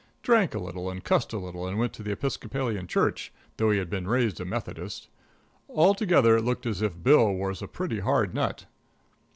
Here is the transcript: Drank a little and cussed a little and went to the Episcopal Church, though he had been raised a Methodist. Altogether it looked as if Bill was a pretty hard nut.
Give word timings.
Drank 0.23 0.55
a 0.55 0.59
little 0.59 0.89
and 0.89 1.03
cussed 1.03 1.31
a 1.31 1.37
little 1.37 1.67
and 1.67 1.77
went 1.77 1.93
to 1.93 2.01
the 2.01 2.11
Episcopal 2.13 2.73
Church, 2.87 3.31
though 3.57 3.69
he 3.69 3.77
had 3.77 3.87
been 3.87 4.07
raised 4.07 4.41
a 4.41 4.45
Methodist. 4.45 5.09
Altogether 5.69 6.35
it 6.37 6.41
looked 6.43 6.65
as 6.65 6.81
if 6.81 7.03
Bill 7.03 7.31
was 7.35 7.61
a 7.61 7.67
pretty 7.67 7.99
hard 7.99 8.33
nut. 8.33 8.65